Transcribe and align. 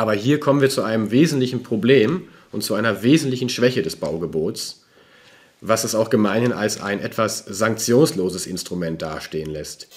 Aber 0.00 0.14
hier 0.14 0.40
kommen 0.40 0.62
wir 0.62 0.70
zu 0.70 0.82
einem 0.82 1.10
wesentlichen 1.10 1.62
Problem 1.62 2.22
und 2.52 2.64
zu 2.64 2.72
einer 2.72 3.02
wesentlichen 3.02 3.50
Schwäche 3.50 3.82
des 3.82 3.96
Baugebots, 3.96 4.86
was 5.60 5.84
es 5.84 5.94
auch 5.94 6.08
gemeinhin 6.08 6.54
als 6.54 6.80
ein 6.80 7.02
etwas 7.02 7.44
sanktionsloses 7.46 8.46
Instrument 8.46 9.02
dastehen 9.02 9.50
lässt. 9.50 9.88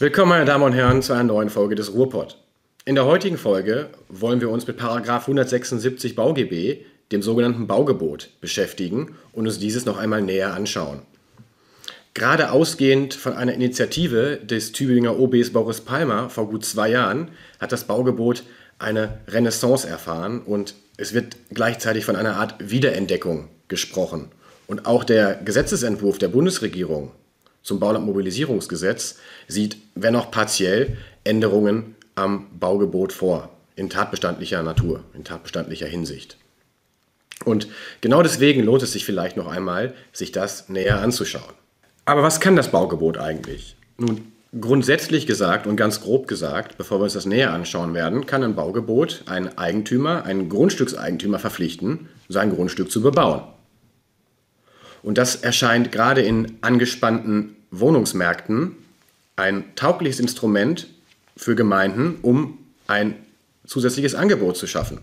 Willkommen, 0.00 0.30
meine 0.30 0.44
Damen 0.44 0.64
und 0.64 0.72
Herren, 0.72 1.02
zu 1.02 1.12
einer 1.12 1.22
neuen 1.22 1.50
Folge 1.50 1.76
des 1.76 1.94
Ruhrpott. 1.94 2.36
In 2.84 2.96
der 2.96 3.06
heutigen 3.06 3.38
Folge 3.38 3.90
wollen 4.08 4.40
wir 4.40 4.50
uns 4.50 4.66
mit 4.66 4.76
Paragraf 4.76 5.28
176 5.28 6.16
BauGB, 6.16 6.78
dem 7.12 7.22
sogenannten 7.22 7.68
Baugebot, 7.68 8.30
beschäftigen 8.40 9.14
und 9.30 9.46
uns 9.46 9.60
dieses 9.60 9.86
noch 9.86 9.98
einmal 9.98 10.20
näher 10.20 10.54
anschauen. 10.54 11.02
Gerade 12.14 12.50
ausgehend 12.50 13.14
von 13.14 13.32
einer 13.32 13.54
Initiative 13.54 14.36
des 14.36 14.72
Tübinger 14.72 15.18
OBs 15.18 15.50
Boris 15.50 15.80
Palmer 15.80 16.28
vor 16.28 16.48
gut 16.48 16.64
zwei 16.64 16.90
Jahren 16.90 17.30
hat 17.58 17.72
das 17.72 17.84
Baugebot 17.84 18.42
eine 18.78 19.20
Renaissance 19.28 19.88
erfahren 19.88 20.40
und 20.40 20.74
es 20.98 21.14
wird 21.14 21.36
gleichzeitig 21.50 22.04
von 22.04 22.16
einer 22.16 22.36
Art 22.36 22.56
Wiederentdeckung 22.58 23.48
gesprochen. 23.68 24.28
Und 24.66 24.84
auch 24.84 25.04
der 25.04 25.36
Gesetzesentwurf 25.36 26.18
der 26.18 26.28
Bundesregierung 26.28 27.12
zum 27.62 27.80
Baulandmobilisierungsgesetz 27.80 29.16
sieht, 29.48 29.78
wenn 29.94 30.16
auch 30.16 30.30
partiell, 30.30 30.96
Änderungen 31.24 31.94
am 32.14 32.46
Baugebot 32.58 33.12
vor, 33.12 33.48
in 33.74 33.88
tatbestandlicher 33.88 34.62
Natur, 34.62 35.02
in 35.14 35.24
tatbestandlicher 35.24 35.86
Hinsicht. 35.86 36.36
Und 37.44 37.68
genau 38.00 38.22
deswegen 38.22 38.62
lohnt 38.64 38.82
es 38.82 38.92
sich 38.92 39.04
vielleicht 39.04 39.36
noch 39.36 39.46
einmal, 39.46 39.94
sich 40.12 40.30
das 40.32 40.68
näher 40.68 41.00
anzuschauen. 41.00 41.54
Aber 42.04 42.22
was 42.22 42.40
kann 42.40 42.56
das 42.56 42.70
Baugebot 42.70 43.18
eigentlich? 43.18 43.76
Nun, 43.96 44.32
grundsätzlich 44.60 45.26
gesagt 45.26 45.66
und 45.66 45.76
ganz 45.76 46.00
grob 46.00 46.26
gesagt, 46.26 46.76
bevor 46.76 46.98
wir 46.98 47.04
uns 47.04 47.12
das 47.12 47.26
näher 47.26 47.52
anschauen 47.52 47.94
werden, 47.94 48.26
kann 48.26 48.42
ein 48.42 48.54
Baugebot 48.54 49.22
einen 49.26 49.56
Eigentümer, 49.56 50.24
einen 50.24 50.48
Grundstückseigentümer 50.48 51.38
verpflichten, 51.38 52.08
sein 52.28 52.50
Grundstück 52.50 52.90
zu 52.90 53.02
bebauen. 53.02 53.42
Und 55.02 55.18
das 55.18 55.36
erscheint 55.36 55.92
gerade 55.92 56.22
in 56.22 56.58
angespannten 56.60 57.56
Wohnungsmärkten 57.70 58.76
ein 59.36 59.64
taugliches 59.76 60.20
Instrument 60.20 60.88
für 61.36 61.54
Gemeinden, 61.54 62.18
um 62.22 62.58
ein 62.86 63.14
zusätzliches 63.66 64.14
Angebot 64.14 64.56
zu 64.56 64.66
schaffen, 64.66 64.98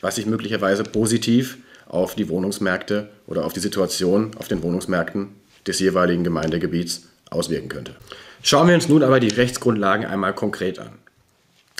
was 0.00 0.16
sich 0.16 0.26
möglicherweise 0.26 0.84
positiv 0.84 1.58
auf 1.86 2.14
die 2.14 2.28
Wohnungsmärkte 2.28 3.08
oder 3.26 3.44
auf 3.44 3.52
die 3.52 3.60
Situation 3.60 4.30
auf 4.38 4.46
den 4.46 4.62
Wohnungsmärkten 4.62 5.28
des 5.68 5.78
jeweiligen 5.78 6.24
Gemeindegebiets 6.24 7.02
auswirken 7.30 7.68
könnte. 7.68 7.94
Schauen 8.42 8.68
wir 8.68 8.74
uns 8.74 8.88
nun 8.88 9.02
aber 9.02 9.20
die 9.20 9.28
Rechtsgrundlagen 9.28 10.06
einmal 10.06 10.34
konkret 10.34 10.78
an. 10.78 10.92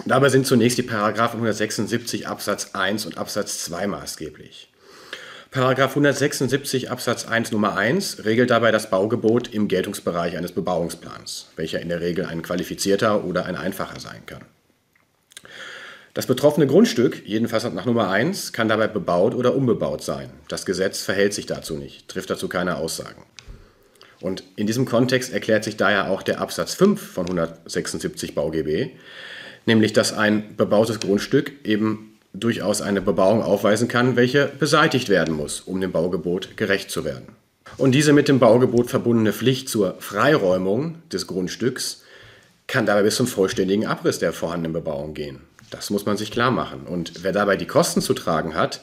Dabei 0.06 0.28
sind 0.28 0.46
zunächst 0.46 0.78
die 0.78 0.82
Paragraphen 0.82 1.38
176 1.38 2.28
Absatz 2.28 2.70
1 2.74 3.06
und 3.06 3.18
Absatz 3.18 3.64
2 3.64 3.86
maßgeblich. 3.88 4.68
Paragraph 5.50 5.90
176 5.90 6.90
Absatz 6.90 7.26
1 7.26 7.52
Nummer 7.52 7.76
1 7.76 8.24
regelt 8.24 8.50
dabei 8.50 8.70
das 8.70 8.90
Baugebot 8.90 9.52
im 9.52 9.66
Geltungsbereich 9.66 10.36
eines 10.36 10.52
Bebauungsplans, 10.52 11.48
welcher 11.56 11.80
in 11.80 11.88
der 11.88 12.00
Regel 12.00 12.26
ein 12.26 12.42
qualifizierter 12.42 13.24
oder 13.24 13.46
ein 13.46 13.56
einfacher 13.56 13.98
sein 13.98 14.26
kann. 14.26 14.42
Das 16.12 16.26
betroffene 16.26 16.66
Grundstück, 16.66 17.22
jedenfalls 17.26 17.64
nach 17.64 17.86
Nummer 17.86 18.10
1, 18.10 18.52
kann 18.52 18.68
dabei 18.68 18.88
bebaut 18.88 19.34
oder 19.34 19.54
unbebaut 19.54 20.02
sein. 20.02 20.28
Das 20.48 20.66
Gesetz 20.66 21.00
verhält 21.00 21.32
sich 21.32 21.46
dazu 21.46 21.76
nicht, 21.76 22.08
trifft 22.08 22.28
dazu 22.28 22.48
keine 22.48 22.76
Aussagen. 22.76 23.22
Und 24.20 24.42
in 24.56 24.66
diesem 24.66 24.84
Kontext 24.84 25.32
erklärt 25.32 25.64
sich 25.64 25.76
daher 25.76 26.10
auch 26.10 26.22
der 26.22 26.40
Absatz 26.40 26.74
5 26.74 27.00
von 27.00 27.26
176 27.26 28.34
BauGB, 28.34 28.90
nämlich 29.66 29.92
dass 29.92 30.12
ein 30.12 30.56
bebautes 30.56 31.00
Grundstück 31.00 31.52
eben 31.64 32.18
durchaus 32.34 32.80
eine 32.82 33.00
Bebauung 33.00 33.42
aufweisen 33.42 33.88
kann, 33.88 34.16
welche 34.16 34.46
beseitigt 34.46 35.08
werden 35.08 35.34
muss, 35.34 35.60
um 35.60 35.80
dem 35.80 35.92
Baugebot 35.92 36.56
gerecht 36.56 36.90
zu 36.90 37.04
werden. 37.04 37.28
Und 37.76 37.92
diese 37.92 38.12
mit 38.12 38.28
dem 38.28 38.38
Baugebot 38.38 38.90
verbundene 38.90 39.32
Pflicht 39.32 39.68
zur 39.68 39.96
Freiräumung 40.00 41.02
des 41.12 41.26
Grundstücks 41.26 42.02
kann 42.66 42.86
dabei 42.86 43.02
bis 43.02 43.16
zum 43.16 43.26
vollständigen 43.26 43.86
Abriss 43.86 44.18
der 44.18 44.32
vorhandenen 44.32 44.72
Bebauung 44.72 45.14
gehen. 45.14 45.40
Das 45.70 45.90
muss 45.90 46.06
man 46.06 46.16
sich 46.16 46.30
klar 46.30 46.50
machen. 46.50 46.86
Und 46.86 47.22
wer 47.22 47.32
dabei 47.32 47.56
die 47.56 47.66
Kosten 47.66 48.00
zu 48.00 48.14
tragen 48.14 48.54
hat, 48.54 48.80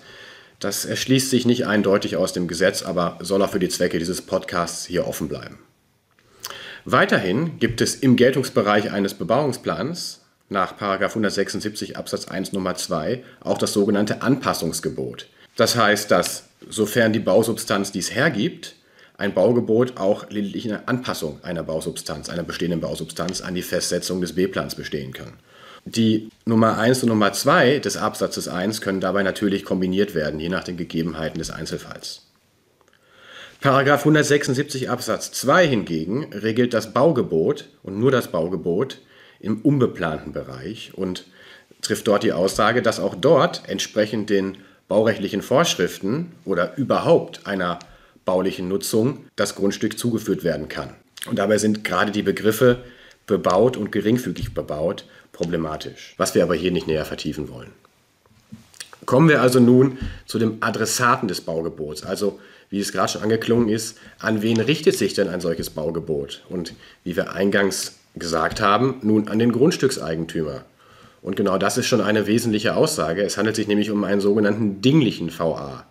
das 0.59 0.85
erschließt 0.85 1.29
sich 1.29 1.45
nicht 1.45 1.65
eindeutig 1.65 2.15
aus 2.17 2.33
dem 2.33 2.47
Gesetz, 2.47 2.83
aber 2.83 3.17
soll 3.21 3.41
auch 3.41 3.51
für 3.51 3.59
die 3.59 3.69
Zwecke 3.69 3.99
dieses 3.99 4.21
Podcasts 4.21 4.85
hier 4.85 5.07
offen 5.07 5.27
bleiben. 5.27 5.59
Weiterhin 6.85 7.57
gibt 7.59 7.81
es 7.81 7.95
im 7.95 8.15
Geltungsbereich 8.15 8.91
eines 8.91 9.15
Bebauungsplans 9.15 10.21
nach 10.49 10.79
176 10.79 11.97
Absatz 11.97 12.27
1 12.27 12.53
Nummer 12.53 12.75
2 12.75 13.23
auch 13.41 13.57
das 13.57 13.73
sogenannte 13.73 14.21
Anpassungsgebot. 14.21 15.27
Das 15.55 15.75
heißt, 15.75 16.11
dass 16.11 16.43
sofern 16.69 17.13
die 17.13 17.19
Bausubstanz 17.19 17.91
dies 17.91 18.13
hergibt, 18.13 18.75
ein 19.17 19.33
Baugebot 19.33 19.97
auch 19.97 20.29
lediglich 20.29 20.65
eine 20.65 20.87
Anpassung 20.87 21.43
einer 21.43 21.63
Bausubstanz, 21.63 22.29
einer 22.29 22.43
bestehenden 22.43 22.81
Bausubstanz 22.81 23.41
an 23.41 23.55
die 23.55 23.61
Festsetzung 23.61 24.21
des 24.21 24.33
B-Plans 24.33 24.75
bestehen 24.75 25.13
kann. 25.13 25.33
Die 25.87 26.29
Nummer 26.45 26.79
1 26.79 27.03
und 27.03 27.09
Nummer 27.09 27.31
2 27.31 27.77
des 27.77 27.95
Absatzes 27.95 28.47
1 28.47 28.81
können 28.81 29.01
dabei 29.01 29.21
natürlich 29.21 29.63
kombiniert 29.63 30.15
werden, 30.15 30.39
je 30.39 30.49
nach 30.49 30.63
den 30.63 30.77
Gegebenheiten 30.77 31.37
des 31.37 31.51
Einzelfalls. 31.51 32.23
Paragraph 33.61 33.99
176 33.99 34.89
Absatz 34.89 35.31
2 35.31 35.67
hingegen 35.67 36.33
regelt 36.33 36.73
das 36.73 36.91
Baugebot 36.91 37.69
und 37.83 37.99
nur 37.99 38.09
das 38.09 38.31
Baugebot 38.31 38.99
im 39.39 39.61
unbeplanten 39.61 40.33
Bereich 40.33 40.91
und 40.95 41.25
trifft 41.83 42.07
dort 42.07 42.23
die 42.23 42.33
Aussage, 42.33 42.81
dass 42.81 42.99
auch 42.99 43.13
dort 43.13 43.69
entsprechend 43.69 44.31
den 44.31 44.57
baurechtlichen 44.87 45.43
Vorschriften 45.43 46.31
oder 46.45 46.77
überhaupt 46.77 47.45
einer 47.45 47.77
baulichen 48.25 48.67
Nutzung 48.67 49.25
das 49.35 49.53
Grundstück 49.53 49.99
zugeführt 49.99 50.43
werden 50.43 50.67
kann. 50.67 50.95
Und 51.27 51.37
dabei 51.37 51.59
sind 51.59 51.83
gerade 51.83 52.11
die 52.11 52.23
Begriffe 52.23 52.83
bebaut 53.27 53.77
und 53.77 53.91
geringfügig 53.91 54.53
bebaut 54.53 55.05
problematisch, 55.31 56.13
was 56.17 56.35
wir 56.35 56.43
aber 56.43 56.55
hier 56.55 56.71
nicht 56.71 56.87
näher 56.87 57.05
vertiefen 57.05 57.49
wollen. 57.49 57.71
Kommen 59.05 59.29
wir 59.29 59.41
also 59.41 59.59
nun 59.59 59.97
zu 60.25 60.39
dem 60.39 60.57
Adressaten 60.61 61.27
des 61.27 61.41
Baugebots, 61.41 62.03
also 62.03 62.39
wie 62.69 62.79
es 62.79 62.91
gerade 62.91 63.11
schon 63.11 63.21
angeklungen 63.21 63.69
ist, 63.69 63.97
an 64.19 64.41
wen 64.41 64.59
richtet 64.59 64.97
sich 64.97 65.13
denn 65.13 65.29
ein 65.29 65.41
solches 65.41 65.69
Baugebot? 65.69 66.43
Und 66.49 66.73
wie 67.03 67.15
wir 67.15 67.33
eingangs 67.33 67.99
gesagt 68.15 68.61
haben, 68.61 68.99
nun 69.01 69.27
an 69.27 69.39
den 69.39 69.51
Grundstückseigentümer. 69.51 70.65
Und 71.21 71.35
genau 71.35 71.57
das 71.57 71.77
ist 71.77 71.87
schon 71.87 72.01
eine 72.01 72.27
wesentliche 72.27 72.75
Aussage. 72.75 73.23
Es 73.23 73.37
handelt 73.37 73.55
sich 73.55 73.67
nämlich 73.67 73.91
um 73.91 74.03
einen 74.03 74.21
sogenannten 74.21 74.81
dinglichen 74.81 75.31
VA. 75.37 75.85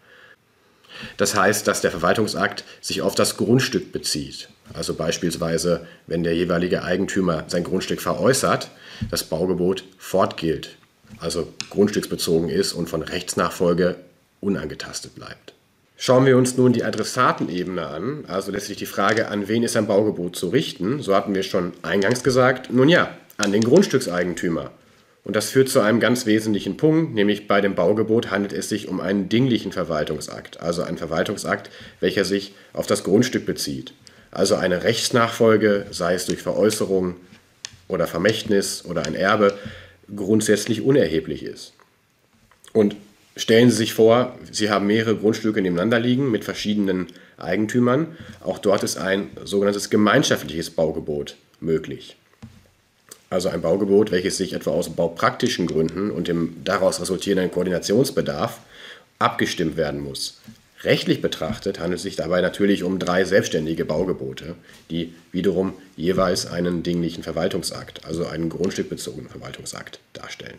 Das 1.17 1.35
heißt, 1.35 1.67
dass 1.67 1.81
der 1.81 1.91
Verwaltungsakt 1.91 2.65
sich 2.81 3.03
auf 3.03 3.15
das 3.15 3.37
Grundstück 3.37 3.93
bezieht. 3.93 4.49
Also 4.73 4.95
beispielsweise, 4.95 5.87
wenn 6.07 6.25
der 6.25 6.35
jeweilige 6.35 6.83
Eigentümer 6.83 7.45
sein 7.49 7.65
Grundstück 7.65 8.01
veräußert, 8.01 8.71
das 9.11 9.25
Baugebot 9.25 9.85
fortgilt, 9.99 10.77
also 11.19 11.53
grundstücksbezogen 11.71 12.49
ist 12.49 12.73
und 12.73 12.89
von 12.89 13.03
Rechtsnachfolge 13.03 13.97
unangetastet 14.41 15.15
bleibt. 15.15 15.53
Schauen 15.97 16.27
wir 16.27 16.37
uns 16.37 16.57
nun 16.57 16.73
die 16.73 16.85
Adressatenebene 16.85 17.87
an, 17.87 18.25
also 18.27 18.51
letztlich 18.51 18.79
die 18.79 18.87
Frage, 18.87 19.29
an 19.29 19.49
wen 19.49 19.63
ist 19.63 19.77
ein 19.77 19.87
Baugebot 19.87 20.35
zu 20.35 20.49
richten, 20.49 21.01
so 21.01 21.15
hatten 21.15 21.35
wir 21.35 21.43
schon 21.45 21.73
eingangs 21.83 22.25
gesagt, 22.25 22.73
nun 22.73 22.89
ja, 22.89 23.17
an 23.37 23.53
den 23.53 23.63
Grundstückseigentümer. 23.63 24.71
Und 25.23 25.37
das 25.37 25.51
führt 25.51 25.71
zu 25.71 25.81
einem 25.81 26.01
ganz 26.01 26.27
wesentlichen 26.27 26.77
Punkt, 26.77 27.15
nämlich 27.15 27.49
bei 27.49 27.61
dem 27.63 27.75
Baugebot 27.75 28.31
handelt 28.31 28.53
es 28.53 28.69
sich 28.69 28.89
um 28.89 29.01
einen 29.01 29.31
dinglichen 29.31 29.73
Verwaltungsakt, 29.73 30.61
also 30.61 30.83
einen 30.83 30.99
Verwaltungsakt, 30.99 31.71
welcher 32.01 32.25
sich 32.27 32.55
auf 32.75 32.87
das 32.87 33.05
Grundstück 33.05 33.47
bezieht. 33.47 33.95
Also 34.35 34.57
eine 34.57 34.83
Rechtsnachfolge, 34.83 35.87
sei 35.91 36.15
es 36.15 36.27
durch 36.27 36.43
Veräußerung 36.43 37.15
oder 37.89 38.07
Vermächtnis 38.07 38.85
oder 38.85 39.07
ein 39.07 39.15
Erbe, 39.15 39.57
grundsätzlich 40.15 40.83
unerheblich 40.83 41.43
ist. 41.43 41.73
Und 42.73 42.97
Stellen 43.37 43.69
Sie 43.69 43.77
sich 43.77 43.95
vor, 43.95 44.39
Sie 44.53 44.71
haben 44.71 44.87
mehrere 44.87 45.17
Grundstücke 45.17 45.61
nebeneinander 45.61 45.99
liegen 45.99 46.31
mit 46.31 46.45
verschiedenen 46.45 47.09
Eigentümern. 47.37 48.17
Auch 48.41 48.59
dort 48.59 48.85
ist 48.85 48.97
ein 48.97 49.29
sogenanntes 49.45 49.91
gemeinschaftliches 49.91 50.71
Baugebot 50.71 51.35
möglich. 51.59 52.17
Also 53.31 53.49
ein 53.49 53.61
Baugebot, 53.61 54.13
welches 54.13 54.37
sich 54.37 54.53
etwa 54.53 54.71
aus 54.71 54.89
baupraktischen 54.91 55.67
Gründen 55.67 56.13
und 56.13 56.29
dem 56.29 56.63
daraus 56.63 57.01
resultierenden 57.01 57.51
Koordinationsbedarf 57.51 58.61
abgestimmt 59.19 59.77
werden 59.77 60.01
muss. 60.01 60.41
Rechtlich 60.85 61.23
betrachtet 61.23 61.81
handelt 61.81 61.99
es 61.99 62.03
sich 62.03 62.17
dabei 62.17 62.43
natürlich 62.43 62.83
um 62.83 62.99
drei 62.99 63.25
selbstständige 63.25 63.85
Baugebote, 63.85 64.55
die 64.91 65.15
wiederum 65.33 65.73
jeweils 65.97 66.47
einen 66.47 66.83
dinglichen 66.83 67.23
Verwaltungsakt, 67.23 68.05
also 68.05 68.27
einen 68.27 68.51
grundstückbezogenen 68.51 69.31
Verwaltungsakt 69.31 70.01
darstellen. 70.13 70.59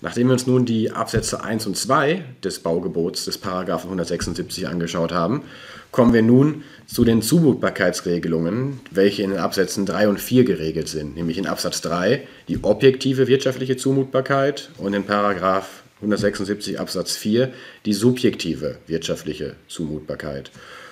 Nachdem 0.00 0.28
wir 0.28 0.34
uns 0.34 0.46
nun 0.46 0.64
die 0.64 0.92
Absätze 0.92 1.42
1 1.42 1.66
und 1.66 1.76
2 1.76 2.22
des 2.44 2.60
Baugebots 2.60 3.24
des 3.24 3.38
Paragraphen 3.38 3.86
176 3.86 4.68
angeschaut 4.68 5.12
haben, 5.12 5.42
kommen 5.90 6.12
wir 6.12 6.22
nun 6.22 6.62
zu 6.86 7.04
den 7.04 7.22
Zumutbarkeitsregelungen, 7.22 8.80
welche 8.90 9.22
in 9.22 9.30
den 9.30 9.40
Absätzen 9.40 9.86
3 9.86 10.08
und 10.08 10.20
4 10.20 10.44
geregelt 10.44 10.88
sind, 10.88 11.16
nämlich 11.16 11.38
in 11.38 11.46
Absatz 11.46 11.80
3 11.80 12.26
die 12.48 12.62
objektive 12.62 13.26
wirtschaftliche 13.26 13.76
Zumutbarkeit 13.76 14.70
und 14.78 14.94
in 14.94 15.04
Paragraph 15.04 15.82
176 15.96 16.78
Absatz 16.78 17.16
4 17.16 17.52
die 17.84 17.94
subjektive 17.94 18.78
wirtschaftliche 18.86 19.56
Zumutbarkeit. 19.68 20.50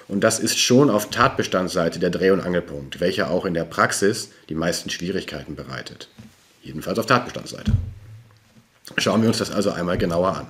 Und 0.09 0.23
das 0.23 0.39
ist 0.39 0.59
schon 0.59 0.91
auf 0.91 1.11
Tatbestandsseite 1.11 1.99
der 1.99 2.11
Dreh- 2.11 2.31
und 2.31 2.41
Angelpunkt, 2.41 3.01
welcher 3.01 3.31
auch 3.31 3.45
in 3.45 3.55
der 3.55 3.65
Praxis 3.65 4.31
die 4.49 4.55
meisten 4.55 4.91
Schwierigkeiten 4.91 5.57
bereitet. 5.57 6.09
Jedenfalls 6.63 6.99
auf 6.99 7.07
Tatbestandsseite. 7.07 7.73
Schauen 8.99 9.23
wir 9.23 9.29
uns 9.29 9.39
das 9.39 9.51
also 9.51 9.71
einmal 9.71 9.99
genauer 9.99 10.37
an. 10.37 10.47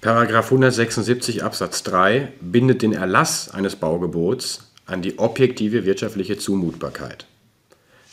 Paragraph 0.00 0.46
176 0.46 1.42
Absatz 1.42 1.82
3 1.82 2.32
bindet 2.40 2.82
den 2.82 2.92
Erlass 2.92 3.50
eines 3.50 3.76
Baugebots 3.76 4.70
an 4.84 5.02
die 5.02 5.18
objektive 5.18 5.84
wirtschaftliche 5.84 6.38
Zumutbarkeit. 6.38 7.26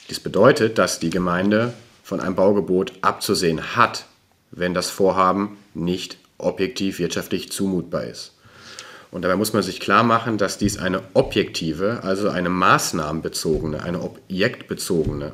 Dies 0.09 0.19
bedeutet, 0.19 0.77
dass 0.77 0.99
die 0.99 1.09
Gemeinde 1.09 1.73
von 2.03 2.19
einem 2.19 2.35
Baugebot 2.35 2.93
abzusehen 3.01 3.75
hat, 3.75 4.05
wenn 4.55 4.73
das 4.73 4.89
Vorhaben 4.89 5.57
nicht 5.73 6.17
objektiv 6.37 6.99
wirtschaftlich 6.99 7.51
zumutbar 7.51 8.05
ist. 8.05 8.33
Und 9.11 9.21
dabei 9.21 9.35
muss 9.35 9.53
man 9.53 9.61
sich 9.61 9.79
klar 9.79 10.03
machen, 10.03 10.37
dass 10.37 10.57
dies 10.57 10.77
eine 10.77 11.01
objektive, 11.13 12.03
also 12.03 12.29
eine 12.29 12.49
maßnahmenbezogene, 12.49 13.83
eine 13.83 14.01
objektbezogene 14.01 15.33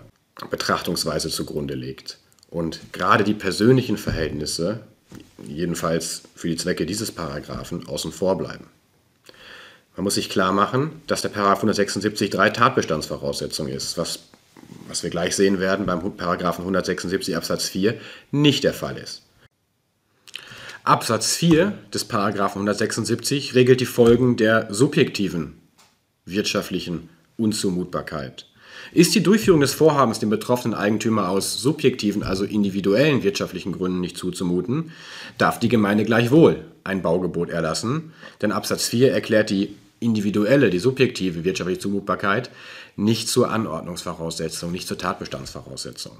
Betrachtungsweise 0.50 1.30
zugrunde 1.30 1.76
legt. 1.76 2.18
Und 2.50 2.82
gerade 2.92 3.24
die 3.24 3.34
persönlichen 3.34 3.98
Verhältnisse, 3.98 4.82
jedenfalls 5.46 6.24
für 6.36 6.50
die 6.50 6.58
Zwecke 6.58 6.86
dieses 6.86 7.12
Paragraphen, 7.12 7.88
außen 7.88 8.12
vor 8.12 8.38
bleiben. 8.38 8.66
Man 9.96 10.06
muss 10.06 10.16
sich 10.16 10.30
klar 10.30 10.52
machen, 10.52 11.02
dass 11.08 11.22
der 11.22 11.30
Paragraph 11.30 11.60
176 11.60 12.30
drei 12.30 12.50
Tatbestandsvoraussetzungen 12.50 13.74
ist, 13.74 13.98
was, 13.98 14.20
was 14.90 15.04
wir 15.04 15.10
gleich 15.10 15.36
sehen 15.36 15.60
werden 15.60 15.86
beim 15.86 16.18
Paragraphen 16.18 16.62
176 16.62 17.38
Absatz 17.38 17.70
4 17.70 17.96
nicht 18.32 18.64
der 18.64 18.74
Fall 18.74 18.98
ist. 18.98 19.24
Absatz 20.84 21.36
4 21.36 21.74
des 21.94 22.06
Paragraphen 22.06 22.60
176 22.60 23.54
regelt 23.54 23.80
die 23.80 23.86
Folgen 23.86 24.38
der 24.38 24.68
subjektiven 24.74 25.60
wirtschaftlichen 26.26 27.10
Unzumutbarkeit. 27.38 28.48
Ist 28.92 29.14
die 29.14 29.22
Durchführung 29.22 29.62
des 29.62 29.74
Vorhabens 29.74 30.20
dem 30.20 30.30
betroffenen 30.30 30.78
Eigentümer 30.78 31.30
aus 31.30 31.62
subjektiven, 31.62 32.24
also 32.24 32.44
individuellen 32.44 33.24
wirtschaftlichen 33.24 33.72
Gründen 33.72 34.00
nicht 34.00 34.18
zuzumuten, 34.18 34.92
darf 35.38 35.60
die 35.60 35.70
Gemeinde 35.70 36.06
gleichwohl 36.06 36.64
ein 36.84 37.02
Baugebot 37.02 37.50
erlassen, 37.50 38.14
denn 38.42 38.52
Absatz 38.52 38.88
4 38.88 39.12
erklärt 39.12 39.52
die 39.52 39.76
individuelle, 40.00 40.70
die 40.70 40.80
subjektive 40.80 41.44
wirtschaftliche 41.44 41.80
Zumutbarkeit 41.80 42.50
nicht 42.96 43.28
zur 43.28 43.50
Anordnungsvoraussetzung, 43.52 44.72
nicht 44.72 44.88
zur 44.88 44.98
Tatbestandsvoraussetzung. 44.98 46.18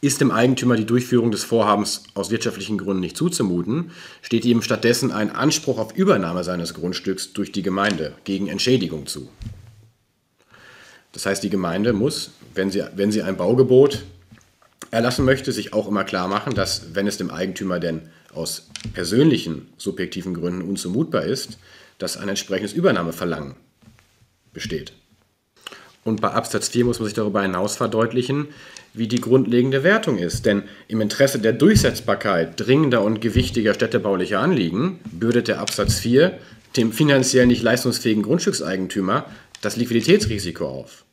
Ist 0.00 0.20
dem 0.20 0.32
Eigentümer 0.32 0.76
die 0.76 0.84
Durchführung 0.84 1.30
des 1.30 1.44
Vorhabens 1.44 2.02
aus 2.14 2.30
wirtschaftlichen 2.30 2.76
Gründen 2.76 3.00
nicht 3.00 3.16
zuzumuten, 3.16 3.92
steht 4.20 4.44
ihm 4.44 4.62
stattdessen 4.62 5.12
ein 5.12 5.30
Anspruch 5.30 5.78
auf 5.78 5.94
Übernahme 5.94 6.42
seines 6.42 6.74
Grundstücks 6.74 7.32
durch 7.32 7.52
die 7.52 7.62
Gemeinde 7.62 8.12
gegen 8.24 8.48
Entschädigung 8.48 9.06
zu. 9.06 9.28
Das 11.12 11.26
heißt, 11.26 11.42
die 11.42 11.50
Gemeinde 11.50 11.92
muss, 11.92 12.32
wenn 12.54 12.70
sie, 12.70 12.82
wenn 12.96 13.12
sie 13.12 13.22
ein 13.22 13.36
Baugebot 13.36 14.02
erlassen 14.90 15.24
möchte, 15.24 15.52
sich 15.52 15.72
auch 15.72 15.86
immer 15.86 16.04
klar 16.04 16.26
machen, 16.26 16.54
dass, 16.54 16.94
wenn 16.94 17.06
es 17.06 17.16
dem 17.16 17.30
Eigentümer 17.30 17.78
denn 17.78 18.02
aus 18.34 18.68
persönlichen, 18.94 19.68
subjektiven 19.76 20.34
Gründen 20.34 20.62
unzumutbar 20.62 21.22
ist, 21.22 21.58
dass 22.02 22.16
ein 22.16 22.28
entsprechendes 22.28 22.72
Übernahmeverlangen 22.72 23.54
besteht. 24.52 24.92
Und 26.04 26.20
bei 26.20 26.28
Absatz 26.28 26.68
4 26.68 26.84
muss 26.84 26.98
man 26.98 27.06
sich 27.06 27.14
darüber 27.14 27.42
hinaus 27.42 27.76
verdeutlichen, 27.76 28.48
wie 28.92 29.06
die 29.06 29.20
grundlegende 29.20 29.84
Wertung 29.84 30.18
ist. 30.18 30.44
Denn 30.46 30.64
im 30.88 31.00
Interesse 31.00 31.38
der 31.38 31.52
Durchsetzbarkeit 31.52 32.58
dringender 32.58 33.02
und 33.02 33.20
gewichtiger 33.20 33.72
städtebaulicher 33.72 34.40
Anliegen 34.40 34.98
bürdet 35.12 35.48
der 35.48 35.60
Absatz 35.60 36.00
4 36.00 36.38
dem 36.76 36.92
finanziell 36.92 37.46
nicht 37.46 37.62
leistungsfähigen 37.62 38.22
Grundstückseigentümer 38.22 39.26
das 39.60 39.76
Liquiditätsrisiko 39.76 40.66
auf. 40.66 41.04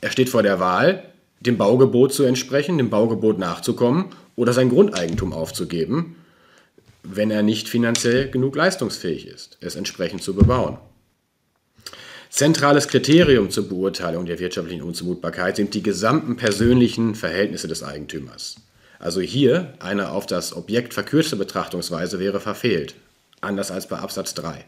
Er 0.00 0.10
steht 0.10 0.28
vor 0.28 0.42
der 0.42 0.60
Wahl, 0.60 1.02
dem 1.40 1.56
Baugebot 1.56 2.12
zu 2.12 2.22
entsprechen, 2.24 2.78
dem 2.78 2.90
Baugebot 2.90 3.38
nachzukommen 3.38 4.06
oder 4.36 4.52
sein 4.52 4.68
Grundeigentum 4.68 5.32
aufzugeben, 5.32 6.16
wenn 7.02 7.30
er 7.30 7.42
nicht 7.42 7.68
finanziell 7.68 8.30
genug 8.30 8.56
leistungsfähig 8.56 9.26
ist, 9.26 9.58
es 9.60 9.76
entsprechend 9.76 10.22
zu 10.22 10.34
bebauen. 10.34 10.78
Zentrales 12.30 12.86
Kriterium 12.86 13.50
zur 13.50 13.68
Beurteilung 13.68 14.24
der 14.24 14.38
wirtschaftlichen 14.38 14.82
Unzumutbarkeit 14.82 15.56
sind 15.56 15.74
die 15.74 15.82
gesamten 15.82 16.36
persönlichen 16.36 17.16
Verhältnisse 17.16 17.66
des 17.66 17.82
Eigentümers. 17.82 18.56
Also 19.00 19.20
hier 19.20 19.74
eine 19.80 20.10
auf 20.10 20.26
das 20.26 20.54
Objekt 20.54 20.94
verkürzte 20.94 21.34
Betrachtungsweise 21.36 22.20
wäre 22.20 22.38
verfehlt, 22.38 22.94
anders 23.40 23.70
als 23.70 23.88
bei 23.88 23.96
Absatz 23.96 24.34
3. 24.34 24.64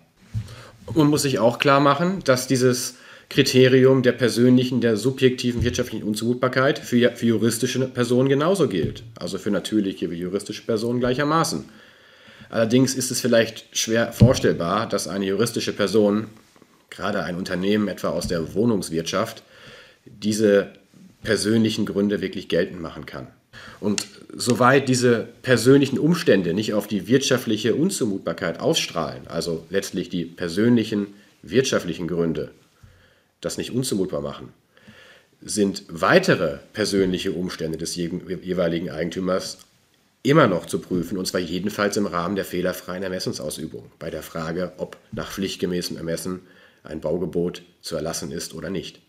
man 0.94 1.06
muss 1.06 1.23
sich 1.23 1.38
auch 1.38 1.58
klar 1.58 1.81
machen, 1.81 2.20
dass 2.25 2.49
dieses 2.49 2.96
Kriterium 3.28 4.02
der 4.02 4.12
persönlichen, 4.12 4.81
der 4.81 4.96
subjektiven 4.96 5.62
wirtschaftlichen 5.62 6.02
Unzumutbarkeit 6.02 6.78
für, 6.78 7.12
für 7.12 7.26
juristische 7.26 7.87
Personen 7.87 8.28
genauso 8.28 8.69
gilt, 8.69 9.05
also 9.14 9.38
für 9.38 9.50
natürliche 9.50 10.11
wie 10.11 10.17
juristische 10.17 10.62
Personen 10.62 11.00
gleichermaßen. 11.00 11.64
Allerdings 12.52 12.94
ist 12.94 13.10
es 13.10 13.22
vielleicht 13.22 13.76
schwer 13.76 14.12
vorstellbar, 14.12 14.87
dass 14.87 15.08
eine 15.08 15.25
juristische 15.25 15.72
Person 15.72 16.26
gerade 16.90 17.22
ein 17.25 17.37
Unternehmen 17.37 17.88
etwa 17.88 18.10
aus 18.10 18.28
der 18.28 18.52
Wohnungswirtschaft, 18.52 19.43
diese 20.04 20.70
persönlichen 21.22 21.87
Gründe 21.87 22.20
wirklich 22.20 22.49
geltend 22.50 22.82
machen 22.82 23.06
kann. 23.06 23.28
Und 23.81 24.06
soweit 24.37 24.90
diese 24.90 25.28
persönlichen 25.40 25.99
Umstände 25.99 26.52
nicht 26.52 26.75
auf 26.75 26.87
die 26.87 27.08
wirtschaftliche 27.08 27.75
Unzumutbarkeit 27.75 28.60
ausstrahlen, 28.60 29.26
also 29.28 29.64
letztlich 29.70 30.10
die 30.10 30.26
persönlichen 30.26 31.06
wirtschaftlichen 31.43 32.06
Gründe 32.06 32.50
das 33.40 33.56
nicht 33.56 33.72
unzumutbar 33.72 34.20
machen, 34.20 34.50
sind 35.40 35.84
weitere 35.88 36.58
persönliche 36.75 37.32
Umstände 37.32 37.78
des 37.78 37.96
jeweiligen 37.96 38.90
Eigentümers 38.90 39.56
immer 40.23 40.47
noch 40.47 40.67
zu 40.67 40.79
prüfen, 40.79 41.19
und 41.19 41.27
zwar 41.27 41.41
jedenfalls 41.41 41.97
im 41.97 42.07
Rahmen 42.07 42.37
der 42.37 42.45
fehlerfreien 42.45 43.03
Ermessensausübung, 43.03 43.91
bei 43.99 44.11
der 44.11 44.23
Frage, 44.23 44.73
ob 44.79 44.97
nach 45.11 45.31
pflichtgemäßem 45.31 45.97
Ermessen 45.97 46.41
ein 46.85 47.01
Baugebot 47.01 47.63
zu 47.81 47.97
erlassen 47.97 48.31
ist 48.31 48.55
oder 48.55 48.71
nicht. 48.71 49.01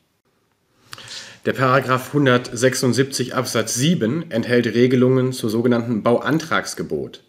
Der 1.46 1.54
Paragraph 1.54 2.08
176 2.08 3.36
Absatz 3.36 3.76
7 3.76 4.32
enthält 4.32 4.66
Regelungen 4.68 5.34
zur 5.34 5.50
sogenannten 5.50 6.02
Bauantragsgebot. 6.02 7.22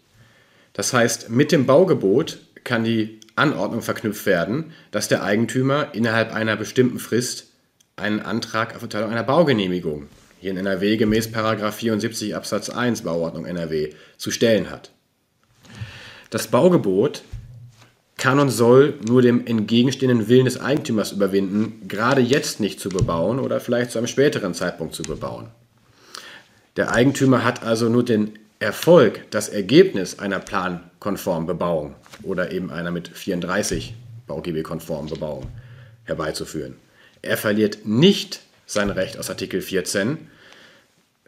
Das 0.73 0.93
heißt, 0.93 1.29
mit 1.29 1.51
dem 1.51 1.65
Baugebot 1.65 2.39
kann 2.63 2.83
die 2.83 3.19
Anordnung 3.35 3.81
verknüpft 3.81 4.25
werden, 4.25 4.71
dass 4.91 5.09
der 5.09 5.23
Eigentümer 5.23 5.93
innerhalb 5.93 6.33
einer 6.33 6.55
bestimmten 6.55 6.99
Frist 6.99 7.47
einen 7.97 8.21
Antrag 8.21 8.75
auf 8.75 8.81
Erteilung 8.81 9.11
einer 9.11 9.23
Baugenehmigung, 9.23 10.07
hier 10.45 10.51
in 10.51 10.57
NRW 10.57 10.95
gemäß 10.97 11.27
74 11.27 12.35
Absatz 12.35 12.69
1 12.69 13.01
Bauordnung 13.01 13.47
NRW, 13.47 13.93
zu 14.15 14.29
stellen 14.29 14.69
hat. 14.69 14.91
Das 16.29 16.47
Baugebot 16.47 17.23
kann 18.17 18.39
und 18.39 18.51
soll 18.51 18.93
nur 19.07 19.23
dem 19.23 19.47
entgegenstehenden 19.47 20.27
Willen 20.27 20.45
des 20.45 20.61
Eigentümers 20.61 21.13
überwinden, 21.13 21.87
gerade 21.87 22.21
jetzt 22.21 22.59
nicht 22.59 22.79
zu 22.79 22.89
bebauen 22.89 23.39
oder 23.39 23.59
vielleicht 23.59 23.89
zu 23.89 23.97
einem 23.97 24.07
späteren 24.07 24.53
Zeitpunkt 24.53 24.93
zu 24.93 25.01
bebauen. 25.01 25.47
Der 26.75 26.91
Eigentümer 26.91 27.43
hat 27.43 27.63
also 27.63 27.89
nur 27.89 28.05
den 28.05 28.37
Erfolg, 28.59 29.21
das 29.31 29.49
Ergebnis 29.49 30.19
einer 30.19 30.39
plankonformen 30.39 31.47
Bebauung 31.47 31.95
oder 32.21 32.51
eben 32.51 32.69
einer 32.69 32.91
mit 32.91 33.07
34 33.07 33.95
BauGB-konformen 34.27 35.09
Bebauung 35.09 35.47
herbeizuführen. 36.03 36.75
Er 37.23 37.37
verliert 37.37 37.79
nicht 37.85 38.41
sein 38.67 38.91
Recht 38.91 39.17
aus 39.17 39.31
Artikel 39.31 39.61
14, 39.61 40.19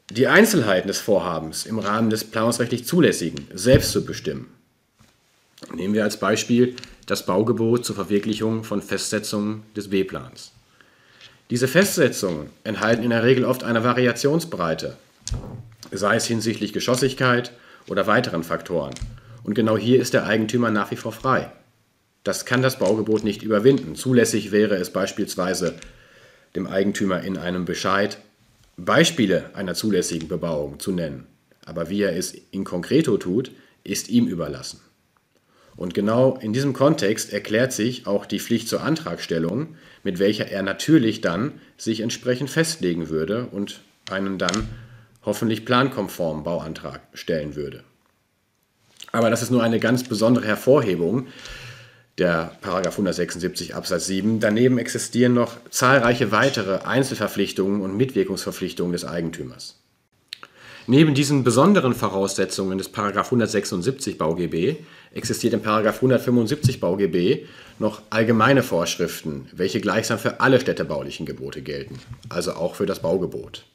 die 0.10 0.28
Einzelheiten 0.28 0.88
des 0.88 1.00
Vorhabens 1.00 1.66
im 1.66 1.80
Rahmen 1.80 2.10
des 2.10 2.24
planungsrechtlich 2.24 2.86
Zulässigen 2.86 3.48
selbst 3.54 3.92
zu 3.92 4.06
bestimmen. 4.06 4.48
Nehmen 5.74 5.94
wir 5.94 6.04
als 6.04 6.18
Beispiel 6.18 6.76
das 7.08 7.26
Baugebot 7.26 7.86
zur 7.86 7.96
Verwirklichung 7.96 8.64
von 8.64 8.82
Festsetzungen 8.82 9.64
des 9.76 9.90
B-Plans. 9.90 10.52
Diese 11.50 11.68
Festsetzungen 11.68 12.50
enthalten 12.64 13.04
in 13.04 13.10
der 13.10 13.24
Regel 13.24 13.46
oft 13.46 13.64
eine 13.64 13.84
Variationsbreite, 13.84 14.98
sei 15.92 16.16
es 16.16 16.26
hinsichtlich 16.26 16.74
Geschossigkeit 16.74 17.52
oder 17.88 18.08
weiteren 18.08 18.44
Faktoren. 18.44 18.94
Und 19.44 19.56
genau 19.56 19.78
hier 19.78 20.02
ist 20.02 20.14
der 20.14 20.26
Eigentümer 20.26 20.72
nach 20.72 20.92
wie 20.92 20.98
vor 20.98 21.14
frei. 21.14 21.52
Das 22.24 22.46
kann 22.46 22.62
das 22.62 22.80
Baugebot 22.80 23.24
nicht 23.24 23.44
überwinden. 23.44 23.96
Zulässig 23.96 24.52
wäre 24.52 24.76
es 24.76 24.92
beispielsweise 24.92 25.76
dem 26.56 26.68
Eigentümer 26.68 27.22
in 27.22 27.38
einem 27.38 27.66
Bescheid 27.66 28.18
Beispiele 28.77 29.55
einer 29.55 29.74
zulässigen 29.74 30.27
Bebauung 30.27 30.79
zu 30.79 30.91
nennen. 30.91 31.27
aber 31.65 31.89
wie 31.89 32.01
er 32.01 32.15
es 32.15 32.34
in 32.51 32.63
concreto 32.63 33.17
tut, 33.17 33.51
ist 33.84 34.07
ihm 34.07 34.27
überlassen. 34.27 34.79
Und 35.75 35.93
genau 35.93 36.38
in 36.38 36.53
diesem 36.53 36.72
Kontext 36.72 37.34
erklärt 37.34 37.74
sich 37.74 38.07
auch 38.07 38.25
die 38.25 38.39
Pflicht 38.39 38.69
zur 38.69 38.81
Antragstellung, 38.84 39.75
mit 40.01 40.17
welcher 40.17 40.48
er 40.48 40.63
natürlich 40.63 41.19
dann 41.19 41.60
sich 41.75 42.00
entsprechend 42.00 42.50
festlegen 42.50 43.10
würde 43.10 43.48
und 43.48 43.81
einen 44.10 44.38
dann 44.38 44.69
hoffentlich 45.24 45.65
plankonformen 45.65 46.46
Bauantrag 46.46 47.01
stellen 47.13 47.55
würde. 47.55 47.84
Aber 49.12 49.29
das 49.29 49.41
ist 49.41 49.51
nur 49.51 49.62
eine 49.62 49.79
ganz 49.79 50.03
besondere 50.03 50.46
Hervorhebung 50.46 51.27
der 52.18 52.52
176 52.64 53.76
Absatz 53.76 54.08
7. 54.08 54.40
Daneben 54.40 54.78
existieren 54.78 55.34
noch 55.34 55.54
zahlreiche 55.70 56.32
weitere 56.32 56.80
Einzelverpflichtungen 56.80 57.82
und 57.82 57.96
Mitwirkungsverpflichtungen 57.96 58.94
des 58.94 59.06
Eigentümers. 59.06 59.76
Neben 60.90 61.14
diesen 61.14 61.44
besonderen 61.44 61.94
Voraussetzungen 61.94 62.78
des 62.78 62.90
176 62.94 64.18
BauGB 64.18 64.78
existiert 65.14 65.54
im 65.54 65.62
175 65.62 66.80
BauGB 66.80 67.46
noch 67.78 68.02
allgemeine 68.10 68.64
Vorschriften, 68.64 69.50
welche 69.52 69.82
gleichsam 69.82 70.18
für 70.18 70.40
alle 70.40 70.62
städtebaulichen 70.62 71.26
Gebote 71.26 71.62
gelten, 71.62 72.00
also 72.30 72.54
auch 72.54 72.76
für 72.76 72.86
das 72.86 73.02
Baugebot. 73.02 73.66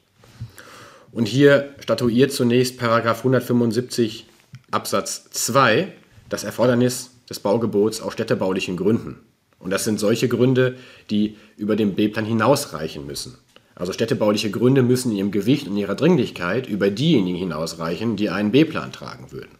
Und 1.11 1.27
hier 1.27 1.75
statuiert 1.79 2.31
zunächst 2.31 2.81
175 2.81 4.25
Absatz 4.71 5.29
2 5.29 5.89
das 6.29 6.43
Erfordernis 6.43 7.12
des 7.29 7.39
Baugebots 7.39 8.01
aus 8.01 8.13
städtebaulichen 8.13 8.77
Gründen. 8.77 9.19
Und 9.59 9.71
das 9.71 9.85
sind 9.85 9.99
solche 9.99 10.27
Gründe, 10.27 10.75
die 11.09 11.37
über 11.55 11.75
den 11.75 11.95
B-Plan 11.95 12.25
hinausreichen 12.25 13.05
müssen. 13.05 13.37
Also 13.75 13.93
städtebauliche 13.93 14.51
Gründe 14.51 14.83
müssen 14.83 15.11
in 15.11 15.17
ihrem 15.17 15.31
Gewicht 15.31 15.67
und 15.67 15.77
ihrer 15.77 15.95
Dringlichkeit 15.95 16.67
über 16.67 16.89
diejenigen 16.89 17.37
hinausreichen, 17.37 18.15
die 18.15 18.29
einen 18.29 18.51
B-Plan 18.51 18.91
tragen 18.91 19.31
würden. 19.31 19.57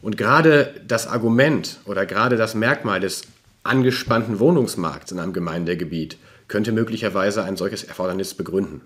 Und 0.00 0.16
gerade 0.16 0.80
das 0.86 1.06
Argument 1.06 1.80
oder 1.84 2.06
gerade 2.06 2.36
das 2.36 2.54
Merkmal 2.54 3.00
des 3.00 3.22
angespannten 3.62 4.38
Wohnungsmarkts 4.38 5.12
in 5.12 5.18
einem 5.18 5.32
Gemeindegebiet 5.32 6.18
könnte 6.48 6.72
möglicherweise 6.72 7.42
ein 7.42 7.56
solches 7.56 7.84
Erfordernis 7.84 8.34
begründen. 8.34 8.82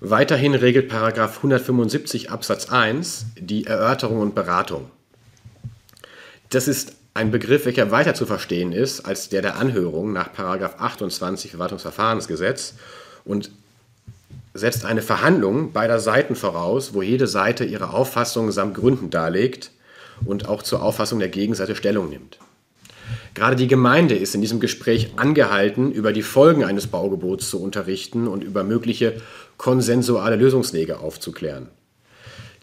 Weiterhin 0.00 0.54
regelt 0.54 0.92
175 0.92 2.30
Absatz 2.30 2.70
1 2.70 3.26
die 3.38 3.66
Erörterung 3.66 4.20
und 4.20 4.34
Beratung. 4.34 4.90
Das 6.54 6.68
ist 6.68 6.92
ein 7.14 7.32
Begriff, 7.32 7.66
welcher 7.66 7.90
weiter 7.90 8.14
zu 8.14 8.26
verstehen 8.26 8.70
ist 8.70 9.00
als 9.00 9.28
der 9.28 9.42
der 9.42 9.56
Anhörung 9.56 10.12
nach 10.12 10.30
28 10.38 11.50
Verwaltungsverfahrensgesetz 11.50 12.74
und 13.24 13.50
setzt 14.54 14.84
eine 14.84 15.02
Verhandlung 15.02 15.72
beider 15.72 15.98
Seiten 15.98 16.36
voraus, 16.36 16.94
wo 16.94 17.02
jede 17.02 17.26
Seite 17.26 17.64
ihre 17.64 17.90
Auffassung 17.90 18.52
samt 18.52 18.76
Gründen 18.76 19.10
darlegt 19.10 19.72
und 20.24 20.48
auch 20.48 20.62
zur 20.62 20.80
Auffassung 20.80 21.18
der 21.18 21.28
Gegenseite 21.28 21.74
Stellung 21.74 22.08
nimmt. 22.08 22.38
Gerade 23.34 23.56
die 23.56 23.66
Gemeinde 23.66 24.14
ist 24.14 24.36
in 24.36 24.40
diesem 24.40 24.60
Gespräch 24.60 25.14
angehalten, 25.16 25.90
über 25.90 26.12
die 26.12 26.22
Folgen 26.22 26.62
eines 26.62 26.86
Baugebots 26.86 27.50
zu 27.50 27.60
unterrichten 27.60 28.28
und 28.28 28.44
über 28.44 28.62
mögliche 28.62 29.20
konsensuale 29.56 30.36
Lösungswege 30.36 31.00
aufzuklären. 31.00 31.68